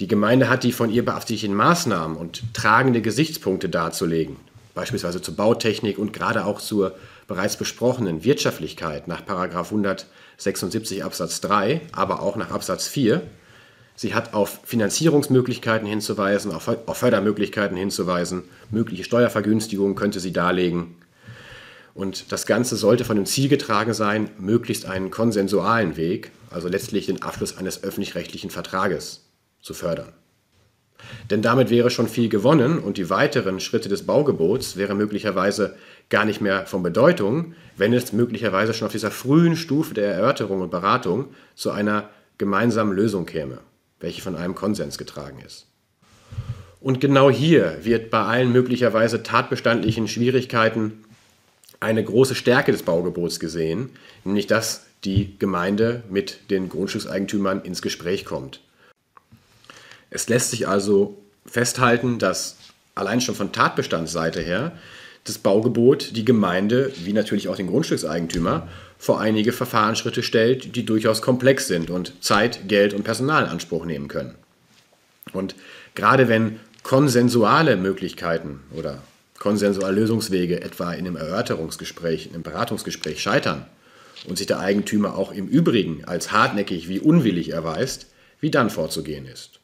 Die 0.02 0.08
Gemeinde 0.08 0.50
hat 0.50 0.64
die 0.64 0.72
von 0.72 0.90
ihr 0.90 1.06
beabsichtigten 1.06 1.56
Maßnahmen 1.56 2.18
und 2.18 2.56
tragende 2.56 3.04
Gesichtspunkte 3.04 3.70
darzulegen, 3.70 4.36
beispielsweise 4.74 5.22
zur 5.22 5.36
Bautechnik 5.36 6.00
und 6.00 6.12
gerade 6.12 6.46
auch 6.46 6.60
zur 6.60 6.96
bereits 7.28 7.56
besprochenen 7.56 8.24
Wirtschaftlichkeit 8.24 9.08
nach 9.08 9.22
176 9.28 11.04
Absatz 11.04 11.40
3, 11.42 11.82
aber 11.92 12.24
auch 12.24 12.36
nach 12.36 12.50
Absatz 12.50 12.88
4. 12.88 13.22
Sie 13.96 14.16
hat 14.16 14.34
auf 14.34 14.62
Finanzierungsmöglichkeiten 14.64 15.88
hinzuweisen, 15.88 16.52
auf 16.52 16.98
Fördermöglichkeiten 16.98 17.78
hinzuweisen, 17.78 18.42
mögliche 18.72 19.04
Steuervergünstigungen 19.04 19.94
könnte 19.94 20.20
sie 20.20 20.34
darlegen. 20.34 20.96
Und 21.94 22.32
das 22.32 22.48
Ganze 22.48 22.76
sollte 22.76 23.06
von 23.06 23.18
dem 23.18 23.28
Ziel 23.28 23.50
getragen 23.50 23.94
sein, 23.94 24.32
möglichst 24.40 24.88
einen 24.88 25.12
konsensualen 25.12 25.96
Weg, 25.96 26.32
also 26.50 26.70
letztlich 26.70 27.06
den 27.06 27.22
Abschluss 27.22 27.56
eines 27.56 27.84
öffentlich-rechtlichen 27.84 28.50
Vertrages 28.50 29.22
zu 29.62 29.74
fördern. 29.74 30.14
Denn 31.30 31.42
damit 31.42 31.70
wäre 31.70 31.90
schon 31.90 32.08
viel 32.08 32.30
gewonnen 32.30 32.80
und 32.80 32.98
die 32.98 33.10
weiteren 33.10 33.60
Schritte 33.60 33.90
des 33.90 34.06
Baugebots 34.06 34.78
wären 34.78 34.98
möglicherweise 34.98 35.76
gar 36.10 36.26
nicht 36.26 36.42
mehr 36.42 36.66
von 36.66 36.84
Bedeutung, 36.84 37.56
wenn 37.78 37.94
es 37.94 38.14
möglicherweise 38.14 38.74
schon 38.74 38.86
auf 38.86 38.92
dieser 38.92 39.12
frühen 39.12 39.56
Stufe 39.56 39.94
der 39.94 40.14
Erörterung 40.14 40.62
und 40.62 40.72
Beratung 40.72 41.28
zu 41.56 41.72
einer 41.72 42.10
gemeinsamen 42.38 42.94
Lösung 42.94 43.26
käme, 43.26 43.60
welche 44.00 44.22
von 44.22 44.36
einem 44.36 44.56
Konsens 44.56 44.98
getragen 44.98 45.40
ist. 45.46 45.68
Und 46.80 47.00
genau 47.00 47.30
hier 47.30 47.78
wird 47.84 48.10
bei 48.10 48.24
allen 48.24 48.52
möglicherweise 48.52 49.22
tatbestandlichen 49.22 50.08
Schwierigkeiten 50.08 51.04
eine 51.80 52.04
große 52.04 52.36
Stärke 52.36 52.72
des 52.72 52.84
Baugebots 52.84 53.40
gesehen, 53.40 53.92
nämlich 54.24 54.48
dass 54.48 54.86
die 55.04 55.38
Gemeinde 55.40 56.04
mit 56.10 56.50
den 56.52 56.70
Grundstückseigentümern 56.70 57.62
ins 57.62 57.82
Gespräch 57.82 58.26
kommt 58.26 58.62
es 60.12 60.30
lässt 60.30 60.52
sich 60.52 60.68
also 60.68 61.18
festhalten, 61.46 62.20
dass 62.20 62.58
allein 62.94 63.22
schon 63.22 63.34
von 63.34 63.52
Tatbestandsseite 63.52 64.42
her 64.42 64.74
das 65.24 65.38
Baugebot 65.38 66.16
die 66.16 66.26
Gemeinde, 66.26 66.92
wie 67.04 67.14
natürlich 67.14 67.48
auch 67.48 67.56
den 67.56 67.68
Grundstückseigentümer, 67.68 68.68
vor 68.98 69.20
einige 69.20 69.52
Verfahrensschritte 69.52 70.22
stellt, 70.22 70.76
die 70.76 70.86
durchaus 70.86 71.22
komplex 71.22 71.68
sind 71.68 71.90
und 71.90 72.14
Zeit, 72.24 72.68
Geld 72.68 72.94
und 72.94 73.04
Personal 73.04 73.46
in 73.46 73.50
Anspruch 73.50 73.86
nehmen 73.86 74.08
können. 74.08 74.36
Und 75.34 75.56
gerade 75.96 76.28
wenn 76.28 76.60
konsensuale 76.84 77.78
Möglichkeiten 77.78 78.60
oder 78.76 79.02
konsensuale 79.40 79.96
Lösungswege 79.96 80.62
etwa 80.62 80.92
in 80.94 81.08
einem 81.08 81.16
Erörterungsgespräch, 81.16 82.28
in 82.28 82.34
einem 82.34 82.44
Beratungsgespräch 82.44 83.22
scheitern 83.22 83.66
und 84.28 84.38
sich 84.38 84.48
der 84.48 84.60
Eigentümer 84.60 85.18
auch 85.18 85.32
im 85.32 85.48
Übrigen 85.48 86.06
als 86.06 86.32
hartnäckig 86.32 86.90
wie 86.90 87.00
unwillig 87.00 87.50
erweist, 87.50 88.08
wie 88.40 88.52
dann 88.52 88.70
vorzugehen 88.70 89.26
ist. 89.26 89.61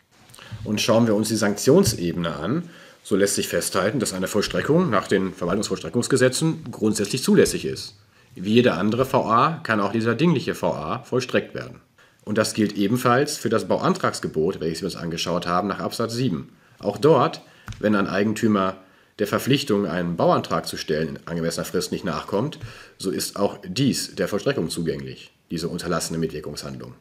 Und 0.63 0.81
schauen 0.81 1.07
wir 1.07 1.15
uns 1.15 1.29
die 1.29 1.35
Sanktionsebene 1.35 2.35
an, 2.35 2.69
so 3.03 3.15
lässt 3.15 3.35
sich 3.35 3.47
festhalten, 3.47 3.99
dass 3.99 4.13
eine 4.13 4.27
Vollstreckung 4.27 4.89
nach 4.89 5.07
den 5.07 5.33
Verwaltungsvollstreckungsgesetzen 5.33 6.65
grundsätzlich 6.71 7.23
zulässig 7.23 7.65
ist. 7.65 7.95
Wie 8.35 8.53
jede 8.53 8.73
andere 8.73 9.11
VA 9.11 9.61
kann 9.63 9.79
auch 9.79 9.91
dieser 9.91 10.13
dingliche 10.13 10.61
VA 10.61 11.03
vollstreckt 11.03 11.55
werden. 11.55 11.81
Und 12.25 12.37
das 12.37 12.53
gilt 12.53 12.73
ebenfalls 12.73 13.37
für 13.37 13.47
das 13.47 13.69
Bauantragsgebot, 13.69 14.59
welches 14.59 14.81
wir 14.81 14.87
uns 14.87 14.97
angeschaut 14.97 15.47
haben, 15.47 15.69
nach 15.69 15.79
Absatz 15.79 16.13
7. 16.15 16.49
Auch 16.79 16.97
dort, 16.97 17.41
wenn 17.79 17.95
ein 17.95 18.07
Eigentümer 18.07 18.75
der 19.19 19.27
Verpflichtung, 19.27 19.87
einen 19.87 20.17
Bauantrag 20.17 20.67
zu 20.67 20.77
stellen, 20.77 21.07
in 21.07 21.19
angemessener 21.25 21.65
Frist 21.65 21.91
nicht 21.91 22.03
nachkommt, 22.05 22.59
so 22.97 23.09
ist 23.09 23.37
auch 23.37 23.59
dies 23.65 24.15
der 24.15 24.27
Vollstreckung 24.27 24.69
zugänglich, 24.69 25.31
diese 25.49 25.69
unterlassene 25.69 26.19
Mitwirkungshandlung. 26.19 26.93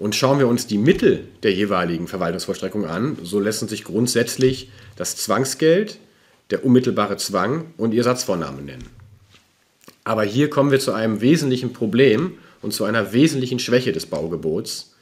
Und 0.00 0.16
schauen 0.16 0.38
wir 0.38 0.48
uns 0.48 0.66
die 0.66 0.78
Mittel 0.78 1.28
der 1.42 1.52
jeweiligen 1.52 2.08
Verwaltungsvollstreckung 2.08 2.86
an, 2.86 3.18
so 3.22 3.38
lassen 3.38 3.68
sich 3.68 3.84
grundsätzlich 3.84 4.70
das 4.96 5.16
Zwangsgeld, 5.16 5.98
der 6.48 6.64
unmittelbare 6.64 7.18
Zwang 7.18 7.74
und 7.76 7.90
die 7.90 7.98
Ersatzvornahme 7.98 8.62
nennen. 8.62 8.88
Aber 10.02 10.22
hier 10.24 10.48
kommen 10.48 10.70
wir 10.70 10.80
zu 10.80 10.94
einem 10.94 11.20
wesentlichen 11.20 11.74
Problem 11.74 12.38
und 12.62 12.72
zu 12.72 12.84
einer 12.84 13.12
wesentlichen 13.12 13.58
Schwäche 13.58 13.92
des 13.92 14.06
Baugebots, 14.06 14.94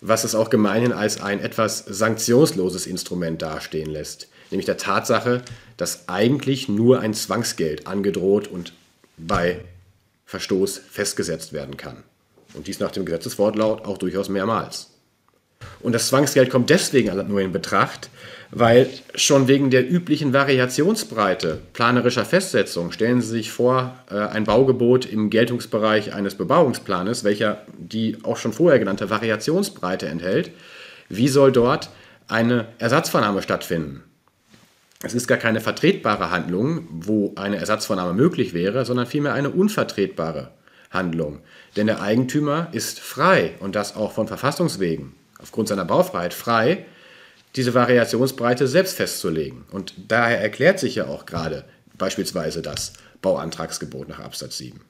was 0.00 0.22
es 0.22 0.36
auch 0.36 0.48
gemeinhin 0.48 0.92
als 0.92 1.20
ein 1.20 1.40
etwas 1.40 1.84
sanktionsloses 1.88 2.86
Instrument 2.86 3.42
dastehen 3.42 3.90
lässt, 3.90 4.28
nämlich 4.52 4.66
der 4.66 4.76
Tatsache, 4.76 5.42
dass 5.76 6.08
eigentlich 6.08 6.68
nur 6.68 7.00
ein 7.00 7.14
Zwangsgeld 7.14 7.88
angedroht 7.88 8.46
und 8.46 8.74
bei 9.16 9.64
Verstoß 10.26 10.80
festgesetzt 10.88 11.52
werden 11.52 11.76
kann. 11.76 12.04
Und 12.54 12.66
dies 12.66 12.80
nach 12.80 12.90
dem 12.90 13.04
Gesetzeswortlaut 13.04 13.84
auch 13.84 13.98
durchaus 13.98 14.28
mehrmals. 14.28 14.90
Und 15.80 15.92
das 15.92 16.08
Zwangsgeld 16.08 16.50
kommt 16.50 16.70
deswegen 16.70 17.14
nur 17.28 17.40
in 17.40 17.52
Betracht, 17.52 18.10
weil 18.50 18.88
schon 19.14 19.46
wegen 19.46 19.70
der 19.70 19.88
üblichen 19.88 20.32
Variationsbreite 20.32 21.60
planerischer 21.72 22.24
Festsetzung 22.24 22.92
stellen 22.92 23.20
Sie 23.20 23.28
sich 23.28 23.50
vor, 23.50 23.94
äh, 24.10 24.16
ein 24.16 24.44
Baugebot 24.44 25.06
im 25.06 25.30
Geltungsbereich 25.30 26.12
eines 26.14 26.34
Bebauungsplanes, 26.34 27.24
welcher 27.24 27.62
die 27.78 28.18
auch 28.22 28.36
schon 28.36 28.52
vorher 28.52 28.78
genannte 28.78 29.10
Variationsbreite 29.10 30.06
enthält, 30.06 30.50
wie 31.08 31.28
soll 31.28 31.52
dort 31.52 31.90
eine 32.28 32.66
Ersatzvernahme 32.78 33.42
stattfinden? 33.42 34.02
Es 35.02 35.14
ist 35.14 35.26
gar 35.26 35.38
keine 35.38 35.60
vertretbare 35.60 36.30
Handlung, 36.30 36.86
wo 36.90 37.32
eine 37.36 37.56
Ersatzvernahme 37.56 38.12
möglich 38.12 38.52
wäre, 38.52 38.84
sondern 38.84 39.06
vielmehr 39.06 39.32
eine 39.32 39.50
unvertretbare 39.50 40.50
Handlung. 40.90 41.40
Denn 41.76 41.86
der 41.86 42.02
Eigentümer 42.02 42.68
ist 42.72 43.00
frei 43.00 43.54
und 43.60 43.74
das 43.74 43.96
auch 43.96 44.12
von 44.12 44.28
Verfassungswegen, 44.28 45.14
aufgrund 45.40 45.68
seiner 45.68 45.84
Baufreiheit 45.84 46.34
frei, 46.34 46.84
diese 47.56 47.74
Variationsbreite 47.74 48.66
selbst 48.66 48.96
festzulegen. 48.96 49.64
Und 49.70 49.94
daher 50.08 50.40
erklärt 50.40 50.78
sich 50.78 50.96
ja 50.96 51.06
auch 51.06 51.26
gerade 51.26 51.64
beispielsweise 51.96 52.62
das 52.62 52.92
Bauantragsgebot 53.22 54.08
nach 54.08 54.20
Absatz 54.20 54.58
7. 54.58 54.80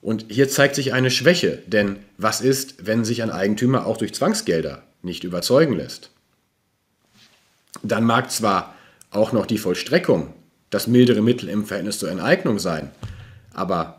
Und 0.00 0.26
hier 0.28 0.48
zeigt 0.48 0.74
sich 0.76 0.92
eine 0.92 1.10
Schwäche, 1.10 1.62
denn 1.66 1.98
was 2.16 2.40
ist, 2.40 2.86
wenn 2.86 3.04
sich 3.04 3.22
ein 3.22 3.30
Eigentümer 3.30 3.86
auch 3.86 3.96
durch 3.96 4.14
Zwangsgelder 4.14 4.82
nicht 5.02 5.24
überzeugen 5.24 5.74
lässt. 5.74 6.10
Dann 7.82 8.04
mag 8.04 8.30
zwar 8.30 8.74
auch 9.10 9.32
noch 9.32 9.46
die 9.46 9.58
Vollstreckung 9.58 10.34
das 10.70 10.86
mildere 10.86 11.22
Mittel 11.22 11.48
im 11.48 11.64
Verhältnis 11.64 11.98
zur 11.98 12.10
Enteignung 12.10 12.58
sein, 12.58 12.90
aber 13.54 13.97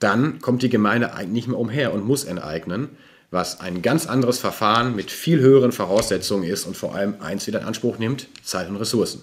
dann 0.00 0.40
kommt 0.40 0.62
die 0.62 0.68
Gemeinde 0.68 1.14
eigentlich 1.14 1.30
nicht 1.30 1.48
mehr 1.48 1.58
umher 1.58 1.94
und 1.94 2.04
muss 2.04 2.24
enteignen, 2.24 2.88
was 3.30 3.60
ein 3.60 3.80
ganz 3.80 4.06
anderes 4.06 4.38
Verfahren 4.38 4.96
mit 4.96 5.10
viel 5.10 5.40
höheren 5.40 5.70
Voraussetzungen 5.70 6.44
ist 6.44 6.66
und 6.66 6.76
vor 6.76 6.94
allem 6.94 7.14
eins 7.20 7.46
wieder 7.46 7.60
in 7.60 7.66
Anspruch 7.66 7.98
nimmt, 7.98 8.26
Zeit 8.42 8.68
und 8.68 8.76
Ressourcen. 8.76 9.22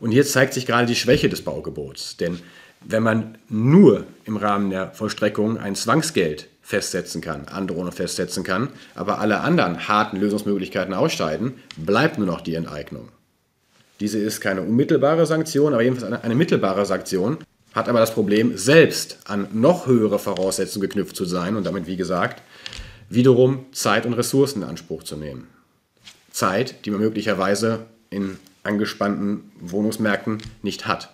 Und 0.00 0.10
hier 0.10 0.26
zeigt 0.26 0.54
sich 0.54 0.66
gerade 0.66 0.86
die 0.86 0.96
Schwäche 0.96 1.28
des 1.28 1.42
Baugebots, 1.42 2.16
denn 2.18 2.38
wenn 2.82 3.02
man 3.02 3.38
nur 3.48 4.04
im 4.24 4.36
Rahmen 4.36 4.70
der 4.70 4.92
Vollstreckung 4.92 5.58
ein 5.58 5.74
Zwangsgeld 5.74 6.48
festsetzen 6.62 7.20
kann, 7.20 7.46
Androhung 7.48 7.92
festsetzen 7.92 8.44
kann, 8.44 8.68
aber 8.94 9.18
alle 9.18 9.40
anderen 9.40 9.88
harten 9.88 10.16
Lösungsmöglichkeiten 10.16 10.94
ausscheiden, 10.94 11.54
bleibt 11.76 12.18
nur 12.18 12.26
noch 12.26 12.40
die 12.40 12.54
Enteignung. 12.54 13.08
Diese 13.98 14.18
ist 14.18 14.40
keine 14.40 14.62
unmittelbare 14.62 15.26
Sanktion, 15.26 15.74
aber 15.74 15.82
jedenfalls 15.82 16.10
eine, 16.10 16.24
eine 16.24 16.34
mittelbare 16.34 16.86
Sanktion, 16.86 17.38
hat 17.72 17.88
aber 17.88 18.00
das 18.00 18.14
Problem, 18.14 18.56
selbst 18.56 19.18
an 19.24 19.48
noch 19.52 19.86
höhere 19.86 20.18
Voraussetzungen 20.18 20.82
geknüpft 20.82 21.16
zu 21.16 21.24
sein 21.24 21.56
und 21.56 21.64
damit, 21.64 21.86
wie 21.86 21.96
gesagt, 21.96 22.42
wiederum 23.08 23.66
Zeit 23.72 24.06
und 24.06 24.14
Ressourcen 24.14 24.62
in 24.62 24.68
Anspruch 24.68 25.02
zu 25.02 25.16
nehmen. 25.16 25.48
Zeit, 26.30 26.84
die 26.84 26.90
man 26.90 27.00
möglicherweise 27.00 27.86
in 28.10 28.38
angespannten 28.62 29.50
Wohnungsmärkten 29.60 30.38
nicht 30.62 30.86
hat. 30.86 31.12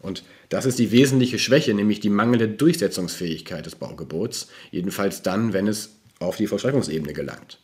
Und 0.00 0.24
das 0.48 0.66
ist 0.66 0.78
die 0.78 0.90
wesentliche 0.90 1.38
Schwäche, 1.38 1.74
nämlich 1.74 2.00
die 2.00 2.10
mangelnde 2.10 2.48
Durchsetzungsfähigkeit 2.48 3.64
des 3.64 3.76
Baugebots, 3.76 4.48
jedenfalls 4.70 5.22
dann, 5.22 5.52
wenn 5.52 5.68
es 5.68 5.90
auf 6.18 6.36
die 6.36 6.46
Vollstreckungsebene 6.46 7.12
gelangt. 7.12 7.58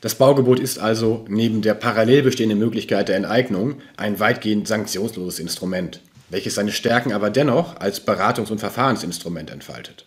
Das 0.00 0.14
Baugebot 0.14 0.60
ist 0.60 0.78
also 0.78 1.24
neben 1.28 1.62
der 1.62 1.74
parallel 1.74 2.22
bestehenden 2.22 2.58
Möglichkeit 2.58 3.08
der 3.08 3.16
Enteignung 3.16 3.80
ein 3.96 4.20
weitgehend 4.20 4.68
sanktionsloses 4.68 5.38
Instrument, 5.38 6.00
welches 6.28 6.54
seine 6.54 6.72
Stärken 6.72 7.12
aber 7.12 7.30
dennoch 7.30 7.80
als 7.80 8.06
Beratungs- 8.06 8.50
und 8.50 8.58
Verfahrensinstrument 8.58 9.50
entfaltet. 9.50 10.06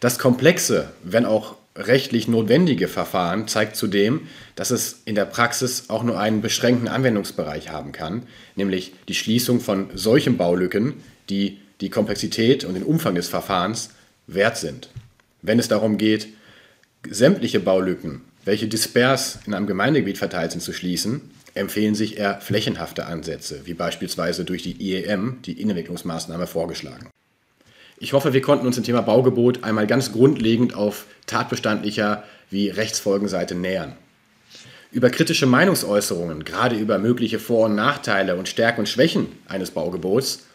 Das 0.00 0.18
komplexe, 0.18 0.90
wenn 1.02 1.26
auch 1.26 1.56
rechtlich 1.76 2.26
notwendige 2.26 2.88
Verfahren 2.88 3.48
zeigt 3.48 3.76
zudem, 3.76 4.28
dass 4.56 4.70
es 4.70 5.02
in 5.04 5.14
der 5.14 5.24
Praxis 5.24 5.84
auch 5.88 6.02
nur 6.02 6.18
einen 6.18 6.40
beschränkten 6.40 6.88
Anwendungsbereich 6.88 7.70
haben 7.70 7.92
kann, 7.92 8.24
nämlich 8.56 8.92
die 9.08 9.14
Schließung 9.14 9.60
von 9.60 9.90
solchen 9.94 10.36
Baulücken, 10.36 10.94
die 11.28 11.58
die 11.80 11.90
Komplexität 11.90 12.64
und 12.64 12.74
den 12.74 12.82
Umfang 12.82 13.14
des 13.14 13.28
Verfahrens 13.28 13.90
wert 14.26 14.58
sind. 14.58 14.90
Wenn 15.42 15.58
es 15.58 15.68
darum 15.68 15.96
geht, 15.96 16.28
sämtliche 17.08 17.60
Baulücken, 17.60 18.22
welche 18.44 18.68
dispers 18.68 19.38
in 19.46 19.54
einem 19.54 19.66
Gemeindegebiet 19.66 20.18
verteilt 20.18 20.52
sind, 20.52 20.60
zu 20.60 20.72
schließen, 20.72 21.30
empfehlen 21.54 21.94
sich 21.94 22.18
eher 22.18 22.40
flächenhafte 22.40 23.06
Ansätze, 23.06 23.62
wie 23.64 23.74
beispielsweise 23.74 24.44
durch 24.44 24.62
die 24.62 24.80
IEM, 24.80 25.38
die 25.44 25.60
Innenentwicklungsmaßnahme, 25.60 26.46
vorgeschlagen. 26.46 27.10
Ich 27.98 28.12
hoffe, 28.12 28.32
wir 28.32 28.40
konnten 28.40 28.66
uns 28.66 28.76
dem 28.76 28.84
Thema 28.84 29.02
Baugebot 29.02 29.62
einmal 29.62 29.86
ganz 29.86 30.12
grundlegend 30.12 30.74
auf 30.74 31.04
tatbestandlicher 31.26 32.24
wie 32.48 32.70
Rechtsfolgenseite 32.70 33.54
nähern. 33.54 33.94
Über 34.90 35.10
kritische 35.10 35.46
Meinungsäußerungen, 35.46 36.44
gerade 36.44 36.76
über 36.76 36.98
mögliche 36.98 37.38
Vor- 37.38 37.66
und 37.66 37.74
Nachteile 37.74 38.36
und 38.36 38.48
Stärken 38.48 38.80
und 38.80 38.88
Schwächen 38.88 39.26
eines 39.46 39.70
Baugebots, 39.70 40.46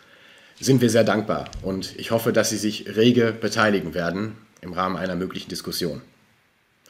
sind 0.60 0.82
wir 0.82 0.90
sehr 0.90 1.04
dankbar 1.04 1.50
und 1.62 1.98
ich 1.98 2.12
hoffe, 2.12 2.34
dass 2.34 2.50
Sie 2.50 2.58
sich 2.58 2.96
rege 2.96 3.32
beteiligen 3.32 3.94
werden 3.94 4.38
im 4.62 4.74
Rahmen 4.74 4.98
einer 4.98 5.16
möglichen 5.16 5.50
Diskussion. 5.50 6.02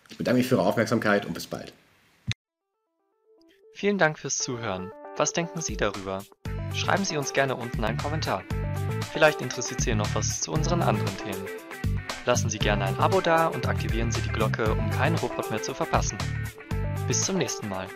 Ich 0.10 0.18
bedanke 0.18 0.38
mich 0.38 0.48
für 0.48 0.56
Ihre 0.56 0.64
Aufmerksamkeit 0.64 1.26
und 1.26 1.34
bis 1.34 1.48
bald. 1.48 1.74
Vielen 3.78 3.98
Dank 3.98 4.18
fürs 4.18 4.38
Zuhören. 4.38 4.90
Was 5.18 5.34
denken 5.34 5.60
Sie 5.60 5.76
darüber? 5.76 6.24
Schreiben 6.74 7.04
Sie 7.04 7.18
uns 7.18 7.34
gerne 7.34 7.58
unten 7.58 7.84
einen 7.84 7.98
Kommentar. 7.98 8.42
Vielleicht 9.12 9.42
interessiert 9.42 9.82
Sie 9.82 9.94
noch 9.94 10.16
was 10.16 10.40
zu 10.40 10.54
unseren 10.54 10.82
anderen 10.82 11.18
Themen. 11.18 11.46
Lassen 12.26 12.50
Sie 12.50 12.58
gerne 12.58 12.86
ein 12.86 12.98
Abo 12.98 13.20
da 13.20 13.48
und 13.48 13.68
aktivieren 13.68 14.14
Sie 14.14 14.22
die 14.22 14.30
Glocke, 14.30 14.72
um 14.72 14.90
keinen 14.92 15.18
Robot 15.18 15.52
mehr 15.52 15.62
zu 15.62 15.74
verpassen. 15.74 16.18
Bis 17.10 17.26
zum 17.26 17.38
nächsten 17.38 17.68
Mal. 17.68 17.88